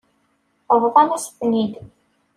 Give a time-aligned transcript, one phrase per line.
[0.83, 1.73] Bḍan-as-ten-id.